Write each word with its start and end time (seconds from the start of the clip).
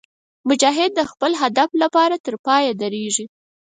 مجاهد 0.49 0.91
د 0.95 1.01
خپل 1.11 1.31
هدف 1.41 1.69
لپاره 1.81 2.15
تر 2.25 2.33
پایه 2.45 2.71
درېږي. 2.81 3.25